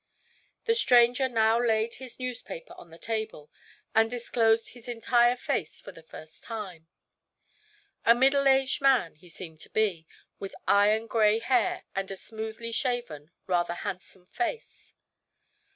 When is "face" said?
5.35-5.79, 14.25-14.95